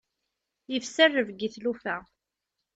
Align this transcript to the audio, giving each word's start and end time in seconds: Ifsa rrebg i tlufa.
Ifsa 0.77 1.05
rrebg 1.09 1.39
i 1.47 1.49
tlufa. 1.53 1.97